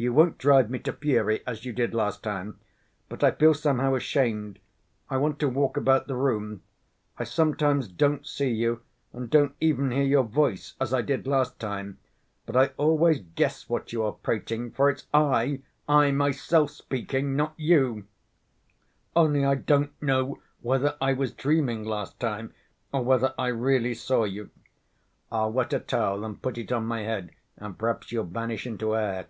[0.00, 2.60] You won't drive me to fury, as you did last time.
[3.08, 4.60] But I feel somehow ashamed....
[5.10, 6.62] I want to walk about the room....
[7.18, 11.58] I sometimes don't see you and don't even hear your voice as I did last
[11.58, 11.98] time,
[12.46, 17.54] but I always guess what you are prating, for it's I, I myself speaking, not
[17.56, 18.06] you.
[19.16, 22.54] Only I don't know whether I was dreaming last time
[22.92, 24.50] or whether I really saw you.
[25.32, 28.94] I'll wet a towel and put it on my head and perhaps you'll vanish into
[28.96, 29.26] air."